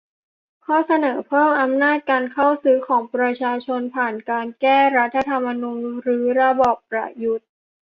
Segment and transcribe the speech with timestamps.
[0.65, 7.49] ข้อเสนอเพิ่มอำนาจการ "เข้าชื่อ" ของประชาชน ผ่านการ แก้รัฐธรรมนูญ รื้อระบอบประยุทธ์